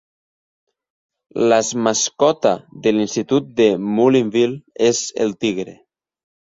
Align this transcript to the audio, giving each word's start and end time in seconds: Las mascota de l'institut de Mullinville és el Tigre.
Las 1.51 1.69
mascota 1.89 2.55
de 2.87 2.95
l'institut 2.97 3.55
de 3.63 3.71
Mullinville 3.93 4.61
és 4.91 5.07
el 5.25 5.41
Tigre. 5.45 5.81